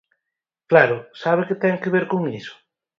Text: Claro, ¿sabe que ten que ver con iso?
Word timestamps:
Claro, 0.71 0.97
¿sabe 1.21 1.41
que 1.47 1.59
ten 1.63 1.79
que 1.81 1.93
ver 1.95 2.05
con 2.11 2.21
iso? 2.39 2.53